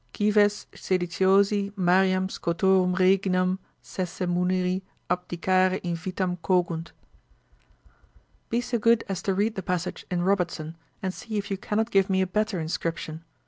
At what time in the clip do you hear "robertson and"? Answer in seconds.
10.23-11.13